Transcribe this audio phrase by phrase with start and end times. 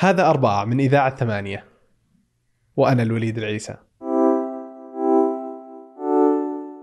[0.00, 1.64] هذا أربعة من إذاعة ثمانية.
[2.76, 3.74] وأنا الوليد العيسى.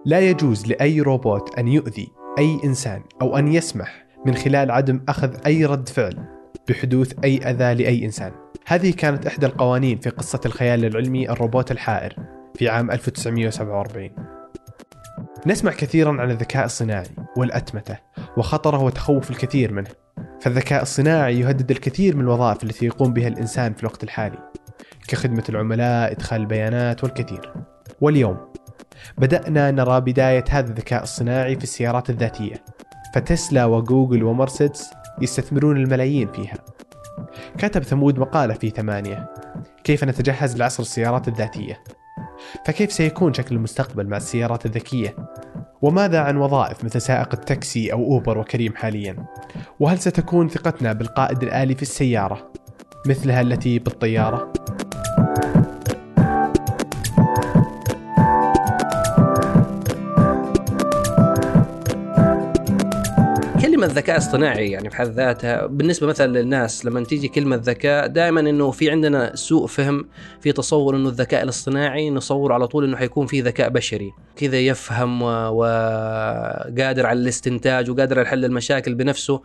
[0.06, 2.08] لا يجوز لأي روبوت أن يؤذي
[2.40, 6.26] أي إنسان أو أن يسمح من خلال عدم أخذ أي رد فعل
[6.70, 8.32] بحدوث أي أذى لأي إنسان.
[8.66, 12.16] هذه كانت إحدى القوانين في قصة الخيال العلمي الروبوت الحائر
[12.56, 14.10] في عام 1947
[15.48, 17.98] نسمع كثيرا عن الذكاء الصناعي والأتمتة
[18.38, 20.05] وخطره وتخوف الكثير منه.
[20.46, 24.38] فالذكاء الصناعي يهدد الكثير من الوظائف التي يقوم بها الإنسان في الوقت الحالي
[25.08, 27.54] كخدمة العملاء إدخال البيانات والكثير.
[28.02, 28.38] واليوم
[29.18, 32.64] بدأنا نرى بداية هذا الذكاء الصناعي في السيارات الذاتية
[33.16, 34.90] فتسلا وجوجل ومرسيدس
[35.22, 36.58] يستثمرون الملايين فيها.
[37.58, 39.34] كتب ثمود مقالة في ثمانية
[39.84, 41.84] كيف نتجهز لعصر السيارات الذاتية؟
[42.66, 45.16] فكيف سيكون شكل المستقبل مع السيارات الذكية؟
[45.82, 49.16] وماذا عن وظائف مثل سائق التاكسي أو أوبر وكريم حاليا؟
[49.80, 52.52] وهل ستكون ثقتنا بالقائد الآلي في السيارة
[53.08, 54.54] مثلها التي بالطيارة؟
[63.96, 65.66] ذكاء اصطناعي يعني بحد ذاتها.
[65.66, 70.06] بالنسبة مثلا للناس لما تيجي كلمة ذكاء دائما إنه في عندنا سوء فهم
[70.42, 74.12] في تصور إنه الذكاء الاصطناعي نصور على طول إنه حيكون في ذكاء بشري.
[74.36, 79.42] كذا يفهم وقادر على الاستنتاج وقادر على حل المشاكل بنفسه.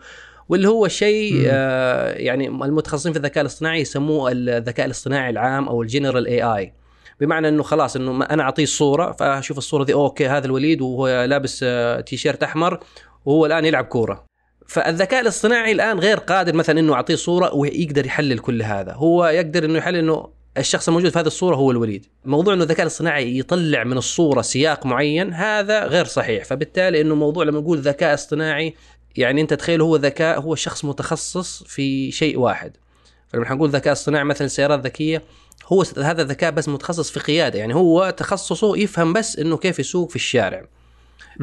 [0.49, 6.27] واللي هو شيء آه يعني المتخصصين في الذكاء الاصطناعي يسموه الذكاء الاصطناعي العام أو ال
[6.27, 6.73] General AI
[7.19, 11.59] بمعنى إنه خلاص إنه أنا أعطيه الصورة فأشوف الصورة دي okay هذا الوليد وهو لابس
[11.63, 12.79] آه، تيشيرت أحمر
[13.25, 14.30] وهو الآن يلعب كورة.
[14.71, 18.93] فالذكاء الاصطناعي الآن غير قادر مثلا إنه اعطيه صورة ويقدر يحلل كل هذا.
[18.93, 20.27] هو يقدر إنه يحلل إنه
[20.57, 22.05] الشخص الموجود في هذه الصورة هو الوليد.
[22.25, 26.45] موضوع إنه الذكاء الاصطناعي يطلع من الصورة سياق معين هذا غير صحيح.
[26.45, 28.73] فبالتالي إنه موضوع لما نقول ذكاء اصطناعي
[29.15, 32.71] يعني أنت تخيل هو ذكاء هو شخص متخصص في شيء واحد.
[33.27, 35.23] فلما نقول ذكاء اصطناعي مثلا سيارات ذكية
[35.67, 37.59] هو هذا الذكاء بس متخصص في قيادة.
[37.59, 40.65] يعني هو تخصصه يفهم بس إنه كيف يسوق في الشارع.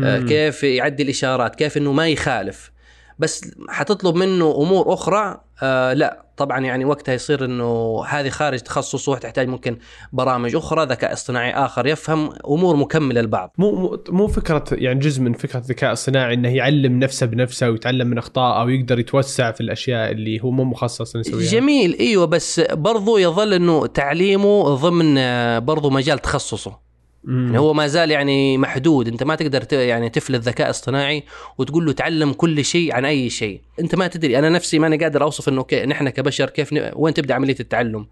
[0.04, 2.77] آه، كيف يعدي الاشارات كيف إنه ما يخالف.
[3.18, 6.28] بس حتطلب منه أمور أخرى آه لا.
[6.38, 9.78] طبعا يعني وقتها يصير إنه هذه خارج تخصصه تحتاج ممكن
[10.12, 15.32] برامج أخرى ذكاء اصطناعي آخر يفهم أمور مكملة لبعض مو مو فكرة يعني جزء من
[15.32, 20.40] فكرة الذكاء الصناعي إنه يعلم نفسه بنفسه ويتعلم من أخطائه ويقدر يتوسع في الأشياء اللي
[20.40, 21.50] هو مو مخصص إنه يسويها.
[21.50, 26.87] جميل إيوه بس برضو يظل إنه تعليمه ضمن آه، برضو مجال تخصصه.
[27.24, 29.08] يعني هو ما زال يعني محدود.
[29.08, 31.22] انت ما تقدر يعني تفلت ذكاء اصطناعي
[31.58, 33.60] وتقول له تعلم كل شيء عن أي شيء.
[33.80, 34.38] انت ما تدري.
[34.38, 36.90] أنا نفسي ماني قادر أوصف إنه كي- نحن كبشر كيف ن...
[36.94, 38.06] وين تبدأ عملية التعلم.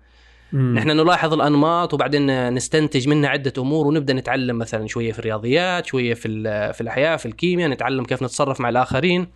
[0.52, 0.74] مم.
[0.74, 6.14] نحن نلاحظ الأنماط وبعدين نستنتج منها عدة أمور ونبدأ نتعلم مثلا شوية في الرياضيات شوية
[6.14, 6.28] في
[6.72, 9.26] في الأحياء في الكيمياء نتعلم كيف نتصرف مع الآخرين.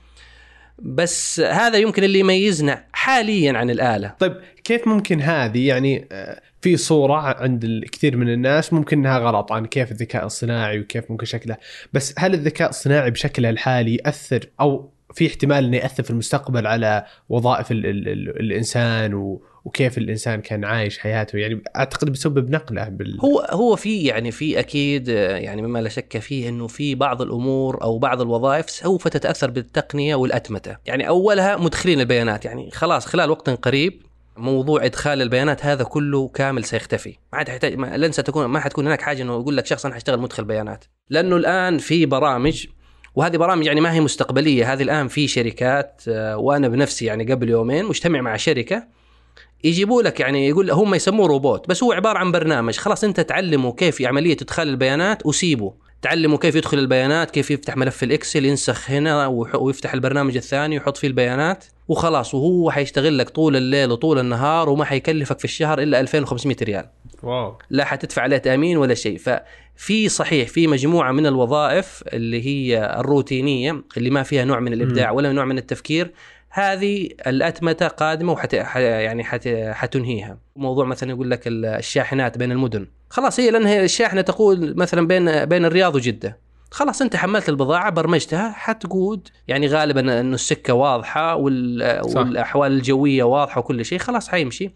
[0.79, 4.15] بس هذا يمكن اللي يميزنا حاليا عن الآلة.
[4.19, 4.37] طيب
[4.71, 9.67] كيف ممكن هذه يعني آه، في صورة عند الكثير من الناس ممكن إنها غلط عن
[9.67, 11.57] كيف الذكاء الصناعي وكيف ممكن شكله
[11.93, 17.05] بس هل الذكاء الصناعي بشكله الحالي يأثر أو في احتمال إنه يأثر في المستقبل على
[17.29, 23.21] وظائف ال ال ال الإنسان وكيف الإنسان كان عايش حياته؟ يعني أعتقد بسبب نقله بال
[23.21, 27.23] هو هو في يعني في أكيد آه، يعني مما لا شك فيه إنه في بعض
[27.23, 33.31] الأمور أو بعض الوظائف سوف تتأثر بالتقنية والأتمتة، يعني أولها مدخلين البيانات يعني خلاص خلال
[33.31, 34.10] وقت قريب
[34.41, 38.87] موضوع إدخال البيانات هذا كله كامل سيختفي، ما عاد يحتاج ما لن ستكون ما حتكون
[38.87, 42.67] هناك حاجة إنه يقول لك شخص أنا حاشتغل مدخل بيانات، لأنه الآن في برامج
[43.15, 47.49] وهذه برامج يعني ما هي مستقبلية، هذه الآن في شركات آه، وأنا بنفسي يعني قبل
[47.49, 48.85] يومين مجتمع مع شركة
[49.65, 52.77] يجيبوا لك يعني يقول هم يسموه روبوت بس هو عبارة عن برنامج.
[52.77, 55.75] خلاص أنت تعلمه كيف عملية إدخال البيانات وسيبه.
[56.03, 61.09] تعلمه كيف يدخل البيانات كيف يفتح ملف الإكسل ينسخ هنا ويفتح البرنامج الثاني ويحط فيه
[61.09, 61.65] البيانات.
[61.89, 66.87] وخلاص وهو حيشتغل لك طول الليل وطول النهار وما حيكلفك في الشهر إلا 2500 ريال.
[67.23, 67.59] واو.
[67.71, 69.19] لا حتدفع عليه تأمين ولا شيء.
[69.19, 75.11] ففي صحيح في مجموعة من الوظائف اللي هي الروتينية اللي ما فيها نوع من الإبداع
[75.11, 76.11] ولا نوع من التفكير
[76.51, 80.39] هذه الأتمتة قادمة وحت يعني حت حتنهيها.
[80.57, 82.87] موضوع مثلا يقول لك ال- الشاحنات بين المدن.
[83.11, 86.39] خلاص هي لأن الشاحنة تقول مثلا بين بين الرياض وجدة.
[86.71, 91.35] خلاص أنت حملت البضاعة برمجتها حتقود يعني غالبا إنه السكة واضحة.
[91.35, 93.99] والأحوال الجوية واضحة وكل شيء.
[93.99, 94.71] خلاص حيمشي.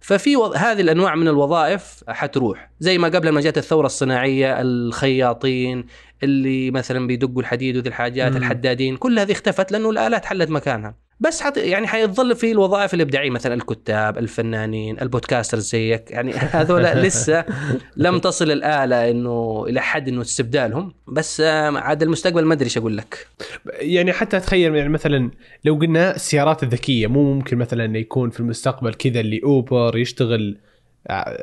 [0.00, 0.56] ففي وض...
[0.56, 2.70] هذه الأنواع من الوظائف حتروح.
[2.80, 5.86] زي ما قبل ما جت الثورة الصناعية الخياطين
[6.22, 8.36] اللي مثلا بيدقوا الحديد وذي الحاجات مم.
[8.36, 11.07] الحدادين كل هذه اختفت لأنه الآلات حلت مكانها.
[11.20, 17.44] بس حت يعني حيظل في الوظائف الإبداعية مثلا الكتاب، الفنانين، البودكاسترز زيك، يعني هذول لسه
[17.96, 22.78] لم تصل الآلة إنه إلى حد إنه استبدالهم، بس آه، عاد المستقبل ما أدري إيش
[22.78, 23.26] أقول لك.
[23.72, 25.30] يعني حتى أتخيل يعني مثلا
[25.64, 30.58] لو قلنا السيارات الذكية مو ممكن مثلا يكون في المستقبل كذا اللي أوبر يشتغل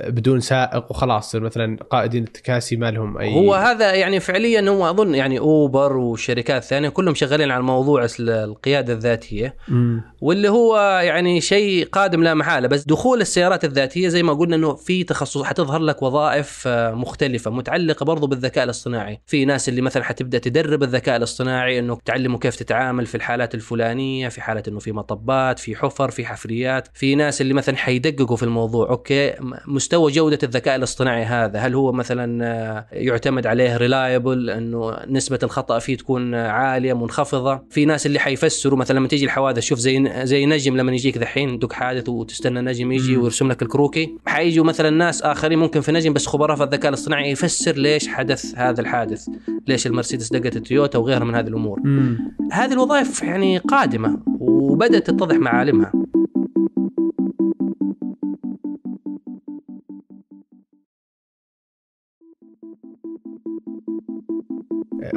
[0.08, 5.16] بدون سائق وخلاص مثلا قائدين التكاسي ما لهم اي هو هذا يعني فعليا هو أظن
[5.16, 10.02] يعني أوبر وشركات ثانية كلهم شغالين على موضوع القيادة الذاتية مم.
[10.22, 14.76] واللي هو يعني شيء قادم لا محالة بس دخول السيارات الذاتية زي ما قلنا إنه
[14.76, 20.04] في تخصص حتظهر لك وظائف آه، مختلفة متعلقة برضو بالذكاء الاصطناعي في ناس اللي مثلا
[20.04, 24.92] حتبدأ تدرب الذكاء الاصطناعي إنه تعلمه كيف تتعامل في الحالات الفلانية في حالة إنه في
[24.92, 29.34] مطبات في حفر في حفريات في ناس اللي مثلا حيدققوا في الموضوع okay
[29.68, 35.80] مستوى جودة الذكاء الاصطناعي هذا؟ هل هو مثلا آه، يعتمد عليه reliable إنه نسبة الخطأ
[35.80, 40.46] فيه تكون عالية منخفضة؟ في ناس اللي حيفسروا مثلا لما تيجي الحوادث شوف زي زي
[40.46, 43.18] نجم لما يجيك ذحين دوك حادث وتستنى نجم يجي.
[43.18, 44.18] ويرسم لك الكروكي.
[44.26, 48.56] حيجوا مثلا ناس آخرين ممكن في نجم بس خبراء في الذكاء الاصطناعي يفسر ليش حدث
[48.56, 49.28] هذا الحادث
[49.68, 51.80] ليش المرسيدس دقت التويوتا وغيرها من هذه الأمور.
[51.84, 52.18] مم.
[52.52, 55.92] هذه الوظائف يعني قادمة وبدأت تتضح معالمها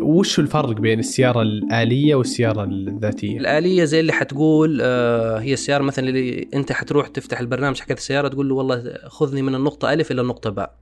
[0.02, 6.08] وش الفرق بين السيارة الآلية والسيارة الذاتية؟ الآلية زي اللي حتقول آه هي السيارة مثلا
[6.08, 10.20] اللي أنت حتروح تفتح البرنامج حق السيارة تقول له والله خذني من النقطة ألف إلى
[10.20, 10.75] النقطة باء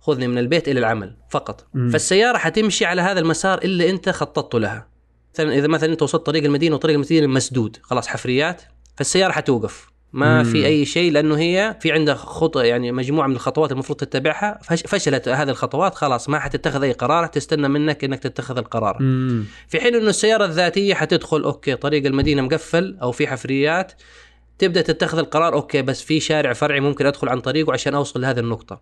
[0.00, 1.90] خذني من البيت إلى العمل فقط مم.
[1.90, 4.88] فالسيارة حتمشي على هذا المسار اللي أنت خططته لها
[5.34, 8.62] مثلا إذا مثلا أنت وصلت طريق المدينة وطريق المدينة مسدود خلاص حفريات
[8.96, 10.44] فالسيارة حتوقف ما مم.
[10.52, 14.82] في أي شيء لأنه هي في عندها خطة يعني مجموعة من الخطوات المفروض تتبعها فش-
[14.86, 19.44] فشلت هذه الخطوات خلاص ما حتتخذ أي قرار تستنى منك إنك تتخذ القرار مم.
[19.68, 23.92] في حين إنه السيارة الذاتية حتدخل okay طريق المدينة مقفل أو في حفريات
[24.58, 28.38] تبدأ تتخذ القرار okay بس في شارع فرعي ممكن أدخل عن طريقه عشان أوصل لهذه
[28.40, 28.80] النقطة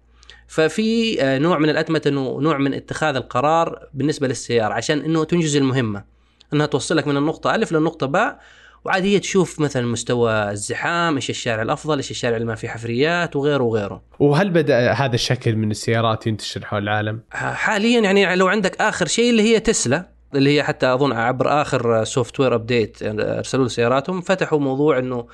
[0.49, 5.57] ففي آه، نوع من الأتمتة انه نوع من اتخاذ القرار بالنسبة للسيارة عشان إنه تنجز
[5.57, 6.05] المهمة
[6.53, 8.41] إنها توصلك من النقطة ألف للنقطه باء
[8.85, 13.37] وعاد هي تشوف مثلا مستوى الزحام إيش الشارع الأفضل إيش الشارع اللي ما فيه حفريات
[13.37, 18.81] وغيره وغيره وهل بدأ هذا الشكل من السيارات ينتشر حول العالم؟ حاليا يعني لو عندك
[18.81, 24.21] آخر شيء اللي هي تسلا اللي هي حتى أظن عبر آخر software update أرسلوا سياراتهم
[24.21, 25.27] فتحوا موضوع إنه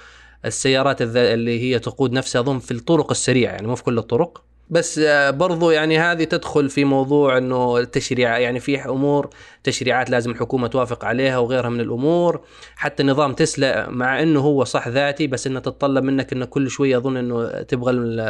[0.44, 4.98] السيارات اللي هي تقود نفسها أظن في الطرق السريعة يعني مو في كل الطرق بس
[4.98, 9.30] آه، برضو يعني هذه تدخل في موضوع إنه التشريع يعني في أمور
[9.64, 12.40] تشريعات لازم الحكومة توافق عليها وغيرها من الأمور.
[12.76, 16.96] حتى نظام تسلا مع إنه هو صح ذاتي بس إنه تتطلب منك إنه كل شوية
[16.96, 18.20] اظن إنه تبغى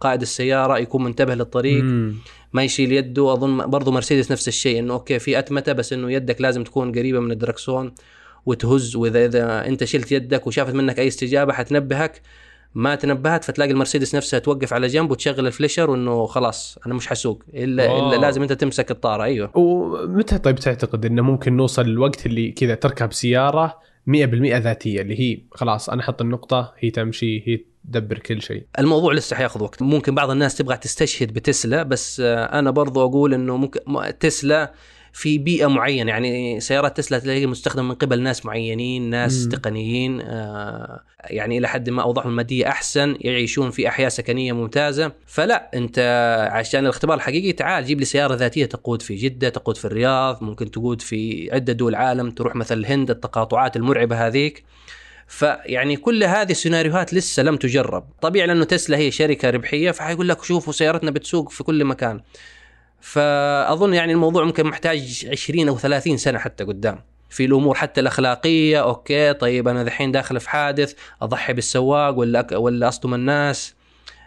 [0.00, 2.14] قائد السيارة يكون منتبه للطريق مم.
[2.52, 3.32] ما يشيل يده.
[3.32, 7.20] أظن برضو مرسيدس نفس الشيء إنه okay في اتمته بس إنه يدك لازم تكون قريبة
[7.20, 7.94] من الدركسون
[8.46, 12.22] وتهز واذا إذا أنت شلت يدك وشافت منك أي استجابة حتنبهك.
[12.74, 17.06] ما تنبهت فتلاقي المرسيدس نفسها توقف على جنب وتشغل ال flasher وإنه خلاص أنا مش
[17.06, 18.08] حسوق إلا wow.
[18.08, 19.58] إلا لازم أنت تمسك الطاره أيوه.
[19.58, 23.78] ومتى طيب تعتقد إنه ممكن نوصل للوقت اللي كذا تركب سيارة
[24.08, 29.12] 100% ذاتية اللي هي خلاص أنا أحط النقطة هي تمشي هي تدبر كل شيء؟ الموضوع
[29.12, 29.82] لسه حياخذ وقت.
[29.82, 33.80] ممكن بعض الناس تبغى تستشهد بتسلا بس آه، أنا برضو أقول إنه ممكن
[34.20, 34.72] تسلا
[35.12, 36.10] في بيئة معينة.
[36.10, 39.50] يعني سيارات تسلا تلاقي مستخدمه من قبل ناس معينين ناس مم.
[39.50, 45.12] تقنيين آه، يعني إلى حد ما أوضاعهم المادية أحسن يعيشون في أحياء سكنية ممتازة.
[45.26, 45.98] فلا أنت
[46.52, 50.70] عشان الاختبار الحقيقي تعال جيب لي سيارة ذاتية تقود في جدة تقود في الرياض ممكن
[50.70, 54.64] تقود في عدة دول العالم تروح مثلا الهند التقاطعات المرعبة هذيك.
[55.26, 58.04] فيعني كل هذه السيناريوهات لسه لم تجرب.
[58.20, 62.20] طبيعي لأنه تسلا هي شركة ربحية فحيقول لك شوفوا سيارتنا بتسوق في كل مكان.
[63.00, 66.98] فأظن يعني الموضوع ممكن محتاج 20 أو 30 سنة حتى قدام.
[67.30, 72.52] في الأمور حتى الأخلاقية أوكي طيب أنا ذحين داخل في حادث أضحي بالسواق ولا أك-
[72.56, 73.74] ولا أصدم الناس.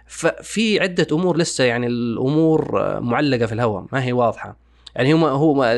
[0.08, 4.58] ففي عدة أمور لسه يعني الأمور معلقة في الهواء ما هي واضحة.
[4.96, 5.74] يعني هو هو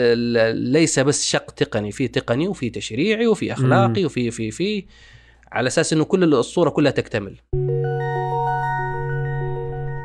[0.54, 4.86] ليس بس شق تقني في تقني وفي تشريعي وفي أخلاقي وفي في في
[5.52, 7.36] على أساس إنه كل الصورة كلها تكتمل.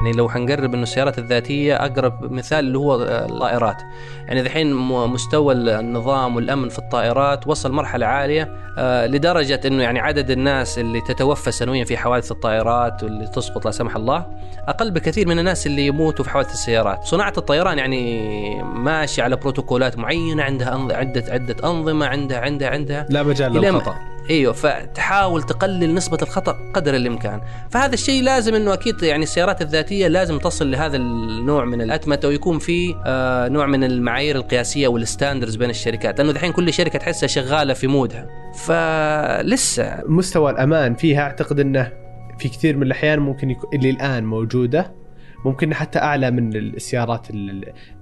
[0.01, 3.83] يعني لو حنقرب إنه السيارات الذاتية أقرب مثال اللي هو الطائرات.
[4.27, 10.31] يعني ذحين مستوى النظام والأمن في الطائرات وصل مرحلة عالية آه، لدرجة إنه يعني عدد
[10.31, 14.27] الناس اللي تتوفى سنويا في حوادث الطائرات واللي تسقط لا سمح الله
[14.69, 17.05] أقل بكثير من الناس اللي يموتوا في حوادث السيارات.
[17.05, 23.23] صناعة الطيران يعني ماشية على بروتوكولات معينة عندها عدة عدة أنظمة عندها عندها عندها لا
[23.23, 23.95] مجال للخطأ.
[24.31, 27.41] إيوه فتحاول تقلل نسبة الخطأ قدر الإمكان.
[27.71, 32.59] فهذا الشيء لازم إنه أكيد يعني السيارات الذاتية لازم تصل لهذا النوع من الأتمتة ويكون
[32.59, 36.19] في آه نوع من المعايير القياسية والستاندرز بين الشركات.
[36.19, 38.27] لأنه دحين كل شركة تحسها شغالة في مودها.
[38.55, 41.93] فلسه مستوى الأمان فيها أعتقد إنه
[42.39, 45.00] في كثير من الأحيان ممكن يكون اللي الآن موجودة
[45.45, 47.51] ممكن حتى أعلى من السيارات ال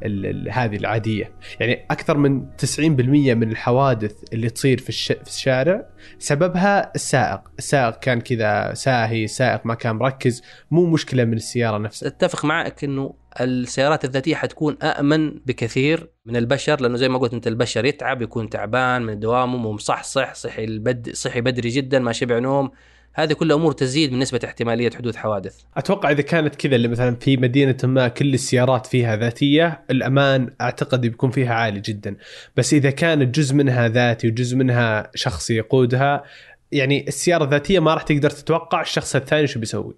[0.03, 1.33] ال ال هذه العادية.
[1.61, 5.87] يعني أكثر من 90% من الحوادث اللي تصير في, الش في الشارع
[6.19, 7.41] سببها السائق.
[7.59, 12.09] السائق كان كذا ساهي سائق ما كان مركز مو مشكلة من السيارة نفسها.
[12.09, 17.47] أتفق معك إنه السيارات الذاتية حتكون امن بكثير من البشر لأنه زي ما قلت أنت
[17.47, 22.71] البشر يتعب يكون تعبان من دوامه ومصحصح صحي البد صحي بدري جدا ما شبع نوم
[23.19, 25.57] هذه كلها أمور تزيد من نسبة احتمالية حدوث حوادث.
[25.77, 31.01] أتوقع إذا كانت كذا اللي مثلا في مدينة ما كل السيارات فيها ذاتية، الأمان أعتقد
[31.01, 32.17] بيكون فيها عالي جدا،
[32.57, 36.25] بس إذا كانت جزء منها ذاتي وجزء منها شخص يقودها
[36.73, 39.95] يعني السيارة الذاتية ما راح تقدر تتوقع الشخص الثاني شو بيسوي.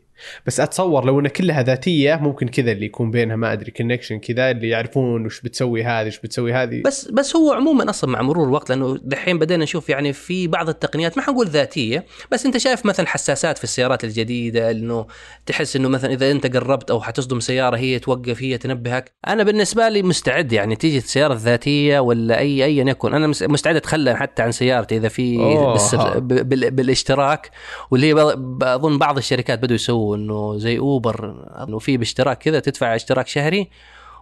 [0.47, 4.51] بس أتصور لو انها كلها ذاتية ممكن كذا اللي يكون بينها ما أدري كونكشن كذا
[4.51, 6.83] اللي يعرفون وش بتسوي هذه وش بتسوي هذه.
[6.85, 10.69] بس بس هو عموما أصلا مع مرور الوقت لأنه دحين بدينا نشوف يعني في بعض
[10.69, 15.07] التقنيات ما حنقول ذاتية بس أنت شايف مثلا حساسات في السيارات الجديدة إنه
[15.47, 19.13] تحس إنه مثلا إذا أنت قربت أو حتصدم سيارة هي توقف هي تنبهك.
[19.29, 24.17] أنا بالنسبة لي مستعد يعني تيجي السيارة الذاتية ولا أي ايا يكن أنا مستعد أتخلى
[24.17, 25.39] حتى عن سيارتي إذا في
[26.71, 27.51] بالاشتراك.
[27.91, 31.35] واللي هي اظن بعض الشركات بدوا يسووا إنه زي أوبر
[31.69, 33.69] إنه في باشتراك كذا تدفع اشتراك شهري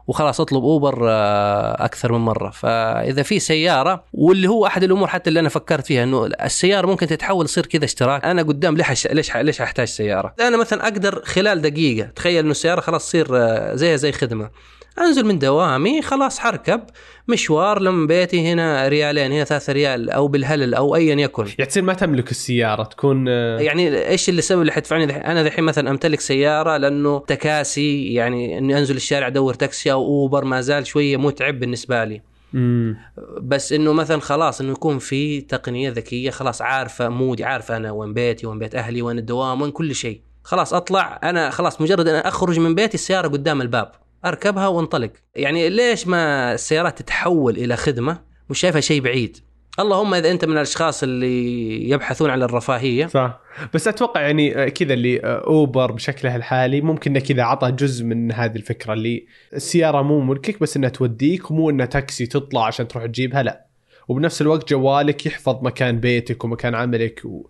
[0.09, 2.51] وخلاص أطلب أوبر آه، أكثر من مرة.
[2.51, 7.07] فإذا في سيارة واللي هو أحد الأمور حتى اللي أنا فكرت فيها إنه السيارة ممكن
[7.07, 11.61] تتحول تصير كذا اشتراك أنا قدام ليش ليش ليش أحتاج سيارة؟ أنا مثلا أقدر خلال
[11.61, 14.51] دقيقة تخيل إنه السيارة خلاص تصير آه، زيها زي خدمة.
[15.01, 16.81] أنزل من دوامي خلاص حركب.
[17.29, 21.47] مشوار لما بيتي هنا ريالين هنا ثلاثة ريال أو بالهلل أو ايا يكن.
[21.59, 25.65] يعني تصير ما تملك السيارة تكون آه، يعني إيش اللي السبب اللي حيدفعني أنا الحين
[25.65, 30.87] مثلا أمتلك سيارة لأنه تكاسي يعني إني أنزل الشارع أدور تاكسي أو أوبر ما زال
[30.87, 32.23] شوية متعب بالنسبة لي.
[32.53, 32.97] مم.
[33.41, 38.15] بس إنه مثلا خلاص إنه يكون في تقنية ذكية خلاص عارفة مودي عارفة أنا وين
[38.15, 40.21] بيتي وين بيت أهلي وين الدوام وين كل شيء.
[40.45, 43.93] خلاص أطلع أنا خلاص مجرد أنا أخرج من بيتي السيارة قدام الباب.
[44.25, 45.11] أركبها وانطلق.
[45.35, 48.21] يعني ليش ما السيارات تتحول إلى خدمة؟
[48.51, 49.37] مش شايفها شيء بعيد.
[49.81, 53.07] اللهم إذا أنت من الأشخاص اللي يبحثون عن الرفاهية.
[53.07, 53.41] صح.
[53.75, 58.93] بس أتوقع يعني كذا اللي أوبر بشكلها الحالي ممكن كذا عطى جزء من هذه الفكرة
[58.93, 63.67] اللي السيارة مو ملكك بس إنها توديك ومو إنها تاكسي تطلع عشان تروح تجيبها لا.
[64.09, 67.49] وبنفس الوقت جوالك يحفظ مكان بيتك ومكان عملك و...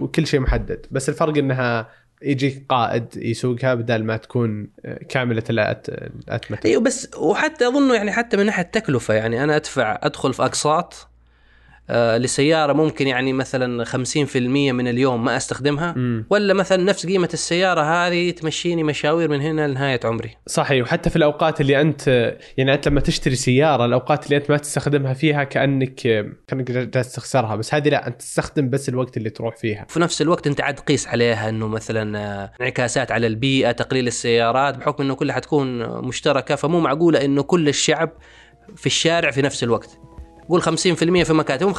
[0.00, 0.86] وكل شيء محدد.
[0.90, 1.88] بس الفرق إنها
[2.22, 4.70] يجيك قائد يسوقها بدل ما تكون
[5.08, 6.66] كاملة الأتمتة.
[6.66, 10.94] أيوه بس وحتى أظنه يعني حتى من ناحية التكلفة يعني أنا أدفع أدخل في أقساط
[10.94, 11.07] آه،
[11.90, 16.24] لسيارة ممكن يعني مثلا 50% من اليوم ما أستخدمها م.
[16.30, 20.30] ولا مثلا نفس قيمة السيارة هذه تمشيني مشاوير من هنا لنهاية عمري.
[20.46, 24.56] صحيح وحتى في الأوقات اللي أنت يعني أنت لما تشتري سيارة الأوقات اللي أنت ما
[24.56, 25.94] تستخدمها فيها كأنك
[26.46, 29.86] كأنك جالس تخسرها بس هذه لا أنت تستخدم بس الوقت اللي تروح فيها.
[29.88, 34.76] في نفس الوقت أنت عاد تقيس عليها إنه مثلا آه، انعكاسات على البيئة تقليل السيارات
[34.76, 38.10] بحكم إنه كلها حتكون مشتركة فمو معقولة إنه كل الشعب
[38.76, 40.07] في الشارع في نفس الوقت.
[40.48, 40.66] قول 50%
[41.24, 41.78] في مكاتبهم 50%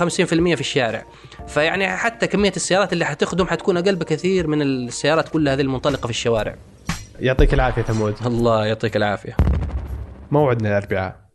[0.56, 1.06] في الشارع.
[1.48, 6.10] فيعني حتى كمية السيارات اللي حتخدم حتكون أقل بكثير من السيارات كلها هذه المنطلقة في
[6.10, 6.56] الشوارع.
[7.20, 8.16] يعطيك العافية ثمود.
[8.26, 9.38] الله يعطيك العافية.
[10.32, 11.29] موعدنا الاربعاء